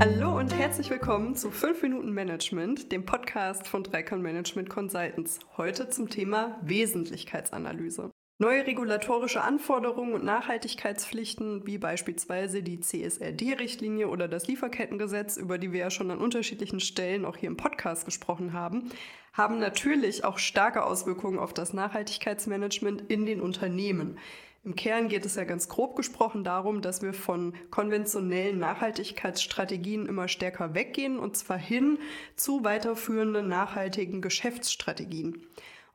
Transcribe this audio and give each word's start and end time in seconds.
Hallo 0.00 0.38
und 0.38 0.56
herzlich 0.56 0.88
willkommen 0.88 1.36
zu 1.36 1.50
5 1.50 1.82
Minuten 1.82 2.12
Management, 2.12 2.90
dem 2.90 3.04
Podcast 3.04 3.68
von 3.68 3.84
Dreikon 3.84 4.22
Management 4.22 4.70
Consultants. 4.70 5.40
Heute 5.58 5.90
zum 5.90 6.08
Thema 6.08 6.58
Wesentlichkeitsanalyse. 6.62 8.10
Neue 8.38 8.66
regulatorische 8.66 9.42
Anforderungen 9.42 10.14
und 10.14 10.24
Nachhaltigkeitspflichten, 10.24 11.66
wie 11.66 11.76
beispielsweise 11.76 12.62
die 12.62 12.80
CSRD-Richtlinie 12.80 14.08
oder 14.08 14.26
das 14.26 14.46
Lieferkettengesetz, 14.46 15.36
über 15.36 15.58
die 15.58 15.70
wir 15.70 15.80
ja 15.80 15.90
schon 15.90 16.10
an 16.10 16.16
unterschiedlichen 16.16 16.80
Stellen 16.80 17.26
auch 17.26 17.36
hier 17.36 17.50
im 17.50 17.58
Podcast 17.58 18.06
gesprochen 18.06 18.54
haben, 18.54 18.88
haben 19.34 19.58
natürlich 19.58 20.24
auch 20.24 20.38
starke 20.38 20.82
Auswirkungen 20.82 21.38
auf 21.38 21.52
das 21.52 21.74
Nachhaltigkeitsmanagement 21.74 23.02
in 23.10 23.26
den 23.26 23.42
Unternehmen. 23.42 24.16
Im 24.62 24.76
Kern 24.76 25.08
geht 25.08 25.24
es 25.24 25.36
ja 25.36 25.44
ganz 25.44 25.68
grob 25.68 25.96
gesprochen 25.96 26.44
darum, 26.44 26.82
dass 26.82 27.00
wir 27.00 27.14
von 27.14 27.54
konventionellen 27.70 28.58
Nachhaltigkeitsstrategien 28.58 30.04
immer 30.04 30.28
stärker 30.28 30.74
weggehen 30.74 31.18
und 31.18 31.34
zwar 31.34 31.56
hin 31.56 31.98
zu 32.36 32.62
weiterführenden 32.62 33.48
nachhaltigen 33.48 34.20
Geschäftsstrategien. 34.20 35.46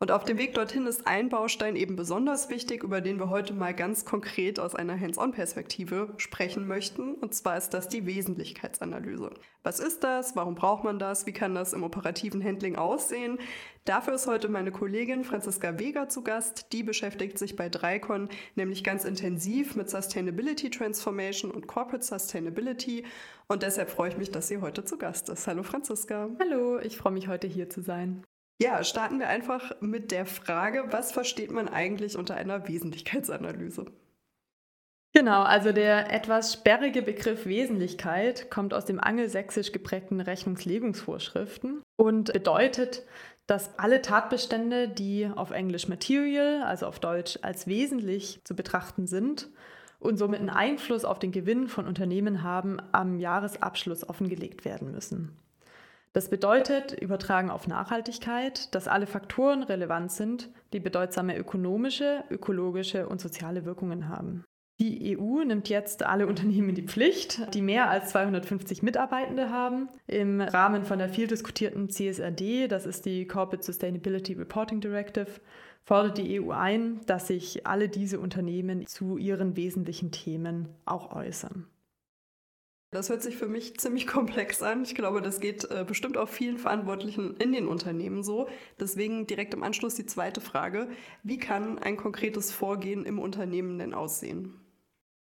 Und 0.06 0.12
auf 0.12 0.24
dem 0.24 0.38
Weg 0.38 0.54
dorthin 0.54 0.86
ist 0.86 1.08
ein 1.08 1.30
Baustein 1.30 1.76
eben 1.76 1.96
besonders 1.96 2.52
wichtig, 2.52 2.84
über 2.84 3.02
den 3.02 3.18
wir 3.18 3.32
heute 3.32 3.56
mal 3.56 3.74
ganz 3.74 4.06
konkret 4.06 4.60
aus 4.60 4.76
einer 4.76 5.00
Hands-on-Perspektive 5.00 6.14
sprechen 6.18 6.68
möchten. 6.68 7.16
Und 7.16 7.34
zwar 7.34 7.58
ist 7.58 7.72
das 7.72 7.90
die 7.90 8.06
Wesentlichkeitsanalyse. 8.06 9.32
Was 9.64 9.80
ist 9.80 10.04
das? 10.04 10.36
Warum 10.36 10.54
braucht 10.54 10.84
man 10.84 11.00
das? 11.00 11.26
Wie 11.26 11.32
kann 11.32 11.56
das 11.56 11.74
im 11.74 11.82
operativen 11.82 12.44
Handling 12.44 12.76
aussehen? 12.76 13.40
Dafür 13.86 14.14
ist 14.14 14.28
heute 14.28 14.48
meine 14.48 14.72
Kollegin 14.72 15.24
Franziska 15.24 15.80
Weger 15.80 16.08
zu 16.08 16.22
Gast. 16.24 16.72
Die 16.72 16.84
beschäftigt 16.84 17.40
sich 17.40 17.56
bei 17.56 17.68
Dreikon 17.68 18.30
nämlich 18.54 18.84
ganz 18.84 19.06
intensiv 19.06 19.76
mit 19.76 19.90
Sustainability 19.90 20.70
Transformation 20.70 21.50
und 21.50 21.66
Corporate 21.66 22.06
Sustainability. 22.06 23.06
Und 23.48 23.64
deshalb 23.64 23.90
freue 23.90 24.10
ich 24.10 24.18
mich, 24.18 24.30
dass 24.30 24.50
sie 24.50 24.60
heute 24.60 24.86
zu 24.86 25.00
Gast 25.00 25.30
ist. 25.30 25.48
Hallo 25.48 25.64
Franziska. 25.64 26.30
Hallo, 26.40 26.78
ich 26.78 26.96
freue 26.96 27.14
mich 27.14 27.28
heute 27.28 27.48
hier 27.48 27.72
zu 27.72 27.82
sein. 27.82 28.24
Ja, 28.62 28.84
starten 28.84 29.20
wir 29.20 29.28
einfach 29.28 29.82
mit 29.82 30.12
der 30.12 30.26
Frage, 30.26 30.86
was 30.92 31.12
versteht 31.12 31.52
man 31.52 31.68
eigentlich 31.68 32.18
unter 32.18 32.36
einer 32.36 32.68
Wesentlichkeitsanalyse? 32.68 33.86
Genau, 35.14 35.44
also 35.44 35.72
der 35.72 36.12
etwas 36.12 36.54
sperrige 36.54 37.02
Begriff 37.02 37.46
Wesentlichkeit 37.46 38.50
kommt 38.52 38.74
aus 38.74 38.86
dem 38.86 39.00
angelsächsisch 39.00 39.72
geprägten 39.72 40.20
Rechnungslegungsvorschriften 40.20 41.82
und 41.96 42.34
bedeutet, 42.34 43.04
dass 43.48 43.78
alle 43.80 44.02
Tatbestände, 44.02 44.90
die 44.90 45.30
auf 45.34 45.52
Englisch 45.52 45.88
Material, 45.88 46.64
also 46.64 46.88
auf 46.88 47.00
Deutsch 47.00 47.40
als 47.42 47.68
wesentlich 47.68 48.42
zu 48.44 48.56
betrachten 48.56 49.08
sind 49.08 49.50
und 50.00 50.18
somit 50.18 50.40
einen 50.40 50.50
Einfluss 50.50 51.06
auf 51.06 51.20
den 51.20 51.32
Gewinn 51.32 51.68
von 51.68 51.88
Unternehmen 51.88 52.44
haben, 52.44 52.82
am 52.92 53.20
Jahresabschluss 53.20 54.08
offengelegt 54.08 54.66
werden 54.66 54.92
müssen. 54.92 55.38
Das 56.16 56.30
bedeutet, 56.30 56.94
übertragen 56.94 57.50
auf 57.50 57.68
Nachhaltigkeit, 57.68 58.74
dass 58.74 58.88
alle 58.88 59.06
Faktoren 59.06 59.64
relevant 59.64 60.14
sind, 60.14 60.50
die 60.72 60.80
bedeutsame 60.80 61.38
ökonomische, 61.38 62.24
ökologische 62.30 63.10
und 63.10 63.20
soziale 63.20 63.66
Wirkungen 63.66 64.08
haben. 64.08 64.46
Die 64.80 65.18
EU 65.18 65.44
nimmt 65.44 65.68
jetzt 65.68 66.04
alle 66.04 66.26
Unternehmen 66.28 66.70
in 66.70 66.76
die 66.76 66.88
Pflicht, 66.88 67.54
die 67.54 67.62
mehr 67.62 67.90
als 67.90 68.12
250 68.12 68.82
Mitarbeitende 68.82 69.50
haben. 69.50 69.90
Im 70.08 70.40
Rahmen 70.40 70.86
von 70.86 71.00
der 71.00 71.10
viel 71.10 71.28
diskutierten 71.28 71.90
CSRD, 71.90 72.70
das 72.70 72.86
ist 72.86 73.06
die 73.06 73.28
Corporate 73.28 73.66
Sustainability 73.66 74.36
Reporting 74.36 74.80
Directive, 74.80 75.28
fordert 75.84 76.18
die 76.18 76.40
EU 76.40 76.52
ein, 76.52 77.02
dass 77.08 77.28
sich 77.28 77.68
alle 77.68 77.90
diese 77.90 78.22
Unternehmen 78.22 78.88
zu 78.88 79.18
ihren 79.18 79.58
wesentlichen 79.58 80.14
Themen 80.14 80.70
auch 80.86 81.14
äußern. 81.14 81.68
Das 82.96 83.10
hört 83.10 83.22
sich 83.22 83.36
für 83.36 83.48
mich 83.48 83.78
ziemlich 83.78 84.08
komplex 84.08 84.64
an. 84.64 84.84
Ich 84.84 84.96
glaube, 84.96 85.22
das 85.22 85.42
geht 85.42 85.70
äh, 85.70 85.84
bestimmt 85.86 86.18
auch 86.18 86.30
vielen 86.30 86.58
Verantwortlichen 86.58 87.36
in 87.38 87.52
den 87.52 87.68
Unternehmen 87.68 88.24
so. 88.24 88.48
Deswegen 88.80 89.28
direkt 89.28 89.54
im 89.54 89.64
Anschluss 89.64 89.96
die 89.96 90.06
zweite 90.06 90.40
Frage. 90.40 90.88
Wie 91.22 91.38
kann 91.38 91.78
ein 91.78 91.98
konkretes 91.98 92.54
Vorgehen 92.54 93.06
im 93.06 93.20
Unternehmen 93.20 93.80
denn 93.80 93.94
aussehen? 93.94 94.65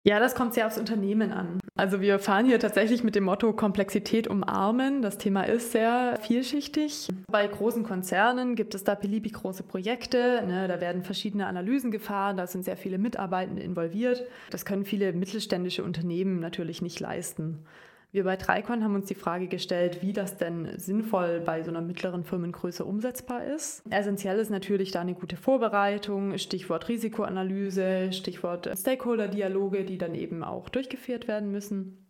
Ja, 0.07 0.21
das 0.21 0.35
kommt 0.35 0.53
sehr 0.53 0.67
aufs 0.67 0.77
Unternehmen 0.77 1.33
an. 1.33 1.59
Also 1.77 2.03
wir 2.03 2.19
fahren 2.19 2.45
hier 2.45 2.61
tatsächlich 2.61 3.03
mit 3.03 3.15
dem 3.15 3.25
Motto 3.25 3.55
Komplexität 3.55 4.29
umarmen. 4.29 5.01
Das 5.01 5.17
Thema 5.17 5.45
ist 5.45 5.73
sehr 5.73 6.19
vielschichtig. 6.21 7.09
Bei 7.27 7.47
großen 7.47 7.85
Konzernen 7.85 8.55
gibt 8.55 8.75
es 8.75 8.85
da 8.85 8.97
beliebig 8.97 9.33
große 9.33 9.63
Projekte. 9.63 10.45
Ne? 10.47 10.69
Da 10.69 10.83
werden 10.83 11.05
verschiedene 11.05 11.47
Analysen 11.47 11.91
gefahren, 11.91 12.37
da 12.37 12.47
sind 12.47 12.67
sehr 12.67 12.77
viele 12.77 12.99
Mitarbeitende 12.99 13.63
involviert. 13.63 14.25
Das 14.51 14.67
können 14.67 14.85
viele 14.85 15.15
mittelständische 15.15 15.83
Unternehmen 15.83 16.39
natürlich 16.39 16.83
nicht 16.83 17.01
leisten. 17.01 17.65
Wir 18.15 18.23
bei 18.23 18.37
Tricon 18.37 18.85
haben 18.85 18.95
uns 18.95 19.07
die 19.07 19.17
Frage 19.17 19.49
gestellt, 19.49 20.01
wie 20.01 20.13
das 20.13 20.37
denn 20.37 20.79
sinnvoll 20.79 21.41
bei 21.41 21.65
so 21.65 21.71
einer 21.73 21.81
mittleren 21.81 22.23
Firmengröße 22.23 22.85
umsetzbar 22.85 23.45
ist. 23.45 23.83
Essentiell 23.91 24.39
ist 24.39 24.53
natürlich 24.53 24.93
da 24.93 25.01
eine 25.01 25.15
gute 25.15 25.37
Vorbereitung, 25.37 26.39
Stichwort 26.39 26.89
Risikoanalyse, 26.89 28.13
Stichwort 28.13 28.71
Stakeholder-Dialoge, 28.79 29.85
die 29.85 29.99
dann 29.99 30.15
eben 30.15 30.45
auch 30.45 30.69
durchgeführt 30.69 31.27
werden 31.27 31.51
müssen. 31.51 32.07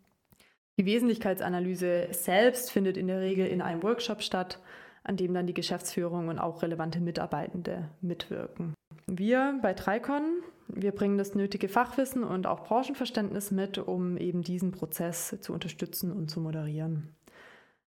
Die 0.77 0.85
Wesentlichkeitsanalyse 0.85 2.09
selbst 2.11 2.71
findet 2.71 2.99
in 2.99 3.07
der 3.07 3.23
Regel 3.23 3.47
in 3.47 3.63
einem 3.63 3.83
Workshop 3.83 4.21
statt, 4.21 4.61
an 5.05 5.17
dem 5.17 5.33
dann 5.33 5.47
die 5.47 5.55
Geschäftsführung 5.55 6.29
und 6.29 6.39
auch 6.39 6.61
relevante 6.61 7.01
Mitarbeitende 7.01 7.89
mitwirken. 8.03 8.75
Wir 9.07 9.59
bei 9.63 9.73
Tricon 9.73 10.43
wir 10.75 10.93
bringen 10.93 11.19
das 11.19 11.35
nötige 11.35 11.69
Fachwissen 11.69 12.25
und 12.25 12.47
auch 12.47 12.65
Branchenverständnis 12.65 13.51
mit, 13.51 13.79
um 13.79 14.17
eben 14.17 14.43
diesen 14.43 14.73
Prozess 14.73 15.37
zu 15.41 15.53
unterstützen 15.53 16.13
und 16.13 16.31
zu 16.31 16.41
moderieren. 16.41 17.15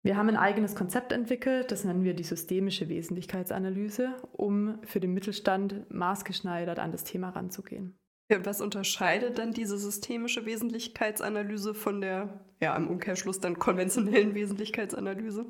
Wir 0.04 0.18
haben 0.18 0.30
ein 0.30 0.38
eigenes 0.38 0.76
Konzept 0.76 1.12
entwickelt, 1.12 1.72
das 1.72 1.84
nennen 1.84 2.04
wir 2.04 2.16
die 2.16 2.24
systemische 2.24 2.90
Wesentlichkeitsanalyse, 2.90 4.16
um 4.32 4.80
für 4.84 5.00
den 5.00 5.14
Mittelstand 5.14 5.92
maßgeschneidert 5.92 6.80
an 6.80 6.92
das 6.92 7.04
Thema 7.04 7.30
ranzugehen. 7.30 7.96
Ja, 8.32 8.44
was 8.46 8.62
unterscheidet 8.62 9.38
dann 9.38 9.52
diese 9.52 9.78
systemische 9.78 10.46
Wesentlichkeitsanalyse 10.46 11.76
von 11.76 12.02
der, 12.02 12.42
ja, 12.62 12.76
im 12.76 12.88
Umkehrschluss 12.88 13.40
dann 13.42 13.60
konventionellen 13.60 14.34
Wesentlichkeitsanalyse? 14.34 15.46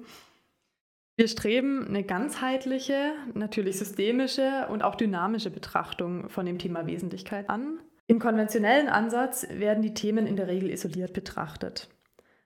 Wir 1.18 1.28
streben 1.28 1.88
eine 1.88 2.04
ganzheitliche, 2.04 3.14
natürlich 3.34 3.78
systemische 3.78 4.68
und 4.70 4.84
auch 4.84 4.96
dynamische 4.96 5.52
Betrachtung 5.52 6.30
von 6.30 6.46
dem 6.46 6.58
Thema 6.58 6.88
Wesentlichkeit 6.88 7.50
an. 7.50 7.80
Im 8.08 8.20
konventionellen 8.20 8.90
Ansatz 8.90 9.48
werden 9.50 9.84
die 9.84 9.94
Themen 9.94 10.26
in 10.26 10.36
der 10.36 10.48
Regel 10.48 10.70
isoliert 10.70 11.14
betrachtet. 11.14 11.90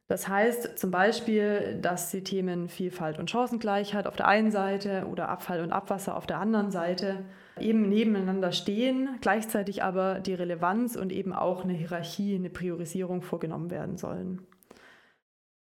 Das 0.08 0.28
heißt 0.28 0.78
zum 0.78 0.92
Beispiel, 0.92 1.80
dass 1.82 2.12
die 2.12 2.24
Themen 2.24 2.70
Vielfalt 2.70 3.18
und 3.18 3.32
Chancengleichheit 3.32 4.06
auf 4.06 4.16
der 4.16 4.28
einen 4.28 4.52
Seite 4.52 5.08
oder 5.10 5.30
Abfall 5.30 5.62
und 5.62 5.72
Abwasser 5.72 6.16
auf 6.16 6.28
der 6.28 6.40
anderen 6.40 6.70
Seite 6.70 7.26
eben 7.60 7.90
nebeneinander 7.90 8.52
stehen, 8.52 9.10
gleichzeitig 9.22 9.82
aber 9.82 10.20
die 10.20 10.36
Relevanz 10.36 10.96
und 10.96 11.12
eben 11.12 11.34
auch 11.34 11.64
eine 11.64 11.74
Hierarchie, 11.74 12.36
eine 12.36 12.52
Priorisierung 12.52 13.24
vorgenommen 13.24 13.72
werden 13.72 13.98
sollen. 13.98 14.46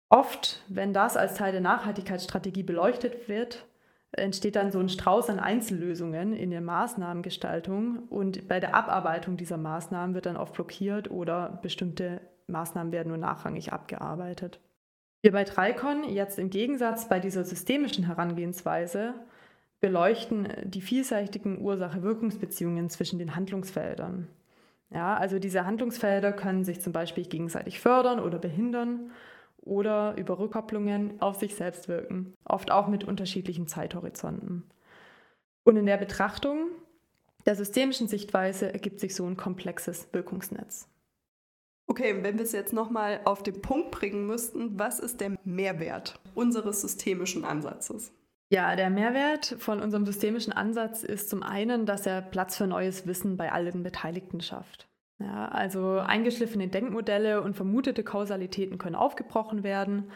Oft, 0.09 0.62
wenn 0.69 0.92
das 0.92 1.16
als 1.16 1.34
Teil 1.34 1.53
der 1.53 1.60
Nachhaltigkeitsstrategie 1.60 2.62
beleuchtet 2.62 3.28
wird, 3.28 3.66
entsteht 4.12 4.56
dann 4.56 4.70
so 4.70 4.78
ein 4.78 4.88
Strauß 4.88 5.31
an 5.31 5.41
Einzellösungen 5.41 6.34
in 6.34 6.50
der 6.50 6.60
Maßnahmengestaltung 6.60 8.04
und 8.10 8.47
bei 8.48 8.60
der 8.60 8.75
Abarbeitung 8.75 9.37
dieser 9.37 9.56
Maßnahmen 9.56 10.14
wird 10.14 10.26
dann 10.26 10.37
oft 10.37 10.54
blockiert 10.54 11.10
oder 11.10 11.59
bestimmte 11.62 12.20
Maßnahmen 12.47 12.93
werden 12.93 13.09
nur 13.09 13.19
nachrangig 13.19 13.72
abgearbeitet. 13.72 14.60
Wir 15.22 15.32
bei 15.32 15.44
Tricon 15.44 16.04
jetzt 16.04 16.38
im 16.38 16.50
Gegensatz 16.50 17.09
bei 17.09 17.19
dieser 17.19 17.44
systemischen 17.44 18.04
Herangehensweise 18.04 19.14
beleuchten 19.81 20.48
die 20.64 20.81
vielseitigen 20.81 21.60
Ursache-Wirkungsbeziehungen 21.60 22.91
zwischen 22.91 23.19
den 23.19 23.34
Handlungsfeldern. 23.34 24.28
Ja, 24.90 25.17
also 25.17 25.38
diese 25.38 25.67
Handlungsfelder 25.67 26.32
können 26.32 26.64
sich 26.64 26.81
zum 26.81 26.93
Beispiel 26.93 27.25
gegenseitig 27.25 27.81
fördern 27.81 28.20
oder 28.20 28.38
behindern 28.38 29.11
oder 29.64 30.16
über 30.16 30.38
Rückkopplungen 30.38 31.20
auf 31.20 31.37
sich 31.37 31.55
selbst 31.55 31.88
wirken, 31.88 32.34
oft 32.44 32.70
auch 32.70 32.88
mit 32.88 33.05
unterschiedlichen 33.05 33.66
Zeithorizonten. 33.66 34.64
Und 35.64 35.76
in 35.76 35.87
der 35.87 35.96
Betrachtung 35.96 36.69
der 37.46 37.56
systemischen 37.56 38.08
Sichtweise 38.08 38.72
ergibt 38.72 39.00
sich 39.00 39.14
so 39.14 39.26
ein 39.26 39.37
komplexes 39.37 40.08
Wirkungsnetz. 40.12 40.88
Okay, 41.87 42.22
wenn 42.22 42.38
wir 42.38 42.44
es 42.44 42.52
jetzt 42.52 42.72
nochmal 42.72 43.20
auf 43.25 43.43
den 43.43 43.61
Punkt 43.61 43.90
bringen 43.90 44.26
müssten, 44.26 44.78
was 44.78 44.99
ist 44.99 45.20
der 45.20 45.37
Mehrwert 45.44 46.19
unseres 46.34 46.81
systemischen 46.81 47.44
Ansatzes? 47.44 48.12
Ja, 48.49 48.76
der 48.76 48.88
Mehrwert 48.88 49.56
von 49.58 49.81
unserem 49.81 50.06
systemischen 50.06 50.52
Ansatz 50.52 51.02
ist 51.02 51.28
zum 51.28 51.43
einen, 51.43 51.87
dass 51.87 52.06
er 52.06 52.22
Platz 52.22 52.56
für 52.56 52.66
neues 52.66 53.06
Wissen 53.06 53.37
bei 53.37 53.52
allen 53.52 53.82
Beteiligten 53.82 54.40
schafft. 54.40 54.88
Ja, 55.25 55.47
also 55.49 55.99
eingeschliffene 55.99 56.69
Denkmodelle 56.69 57.41
und 57.41 57.56
vermutete 57.56 58.03
Kausalitäten 58.03 58.76
können 58.76 58.94
aufgebrochen 58.94 59.62
werden. 59.62 60.11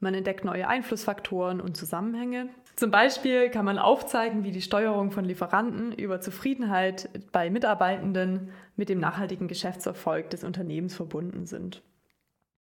Man 0.00 0.14
entdeckt 0.14 0.44
neue 0.44 0.68
Einflussfaktoren 0.68 1.60
und 1.60 1.76
Zusammenhänge. 1.76 2.48
Zum 2.76 2.90
Beispiel 2.90 3.50
kann 3.50 3.64
man 3.64 3.78
aufzeigen, 3.78 4.42
wie 4.42 4.50
die 4.50 4.62
Steuerung 4.62 5.10
von 5.10 5.24
Lieferanten 5.24 5.92
über 5.92 6.20
Zufriedenheit 6.20 7.08
bei 7.30 7.50
Mitarbeitenden 7.50 8.50
mit 8.76 8.88
dem 8.88 9.00
nachhaltigen 9.00 9.48
Geschäftserfolg 9.48 10.30
des 10.30 10.44
Unternehmens 10.44 10.94
verbunden 10.94 11.46
sind. 11.46 11.82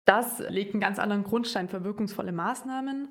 Das 0.05 0.39
legt 0.49 0.75
einen 0.75 0.81
ganz 0.81 0.99
anderen 0.99 1.25
Grundstein 1.25 1.69
für 1.69 1.83
wirkungsvolle 1.83 2.33
Maßnahmen. 2.33 3.09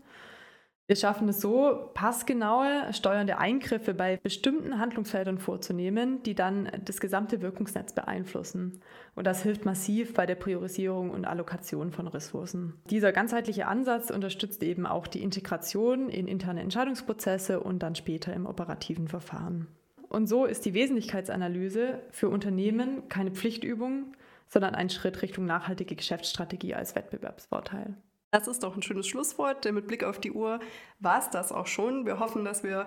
Wir 0.87 0.95
schaffen 0.95 1.27
es 1.29 1.41
so, 1.41 1.89
passgenaue 1.95 2.93
steuernde 2.93 3.39
Eingriffe 3.39 3.95
bei 3.95 4.17
bestimmten 4.17 4.77
Handlungsfeldern 4.77 5.39
vorzunehmen, 5.39 6.21
die 6.21 6.35
dann 6.35 6.71
das 6.85 6.99
gesamte 6.99 7.41
Wirkungsnetz 7.41 7.93
beeinflussen. 7.93 8.81
Und 9.15 9.25
das 9.25 9.41
hilft 9.41 9.65
massiv 9.65 10.13
bei 10.13 10.27
der 10.27 10.35
Priorisierung 10.35 11.09
und 11.09 11.25
Allokation 11.25 11.91
von 11.91 12.07
Ressourcen. 12.07 12.75
Dieser 12.91 13.11
ganzheitliche 13.11 13.65
Ansatz 13.65 14.11
unterstützt 14.11 14.61
eben 14.61 14.85
auch 14.85 15.07
die 15.07 15.23
Integration 15.23 16.07
in 16.07 16.27
interne 16.27 16.61
Entscheidungsprozesse 16.61 17.61
und 17.61 17.79
dann 17.79 17.95
später 17.95 18.31
im 18.33 18.45
operativen 18.45 19.07
Verfahren. 19.07 19.67
Und 20.09 20.27
so 20.27 20.45
ist 20.45 20.65
die 20.65 20.75
Wesentlichkeitsanalyse 20.75 21.99
für 22.11 22.29
Unternehmen 22.29 23.09
keine 23.09 23.31
Pflichtübung, 23.31 24.13
sondern 24.47 24.75
ein 24.75 24.91
Schritt 24.91 25.23
Richtung 25.23 25.45
nachhaltige 25.45 25.95
Geschäftsstrategie 25.95 26.75
als 26.75 26.93
Wettbewerbsvorteil. 26.95 27.95
Das 28.35 28.49
ist 28.49 28.63
doch 28.63 28.75
ein 28.75 28.81
schönes 28.81 29.07
Schlusswort, 29.07 29.63
denn 29.63 29.75
mit 29.75 29.87
Blick 29.87 30.03
auf 30.03 30.19
die 30.19 30.33
Uhr 30.33 30.59
war 30.99 31.19
es 31.19 31.29
das 31.29 31.53
auch 31.53 31.67
schon. 31.67 32.05
Wir 32.05 32.19
hoffen, 32.19 32.43
dass 32.43 32.63
wir 32.63 32.85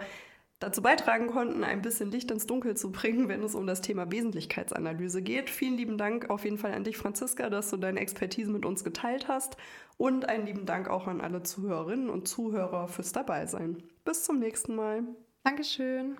dazu 0.59 0.83
beitragen 0.83 1.29
konnten, 1.29 1.65
ein 1.65 1.81
bisschen 1.81 2.11
Licht 2.11 2.31
ins 2.31 2.45
Dunkel 2.45 2.77
zu 2.77 2.93
bringen, 2.93 3.29
wenn 3.29 3.43
es 3.43 3.55
um 3.55 3.67
das 3.67 3.81
Thema 3.81 4.12
Wesentlichkeitsanalyse 4.12 5.23
geht. 5.23 5.49
Vielen 5.49 5.79
lieben 5.79 5.97
Dank 5.97 6.29
auf 6.29 6.45
jeden 6.45 6.59
Fall 6.59 6.75
an 6.75 6.85
dich, 6.85 6.99
Franziska, 6.99 7.49
dass 7.49 7.71
du 7.71 7.79
deine 7.79 8.00
Expertise 8.00 8.50
mit 8.50 8.67
uns 8.67 8.85
geteilt 8.85 9.27
hast. 9.27 9.56
Und 9.97 10.29
einen 10.29 10.45
lieben 10.45 10.67
Dank 10.67 10.91
auch 10.91 11.06
an 11.06 11.23
alle 11.23 11.43
Zuhörerinnen 11.43 12.11
und 12.11 12.29
Zuhörer 12.29 12.87
fürs 12.87 13.12
Dabeisein. 13.12 13.83
Bis 14.05 14.25
zum 14.25 14.41
nächsten 14.41 14.77
Mal. 14.77 15.03
Dankeschön. 15.45 16.19